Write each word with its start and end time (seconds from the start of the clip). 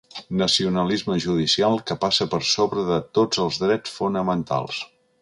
“Nacionalisme 0.41 1.17
judicial 1.25 1.77
que 1.91 1.99
passa 2.05 2.29
per 2.33 2.41
sobre 2.55 2.89
de 2.91 2.99
tots 3.19 3.45
els 3.47 3.63
drets 3.67 3.99
fonamentals”. 4.01 4.85